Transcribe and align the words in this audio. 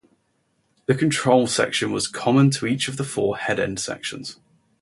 The 0.87 0.95
control 0.95 1.45
section 1.45 1.91
was 1.91 2.07
common 2.07 2.49
to 2.57 2.65
each 2.65 2.87
of 2.87 2.97
the 2.97 3.03
four 3.03 3.37
head-end 3.37 3.79
sections. 3.79 4.39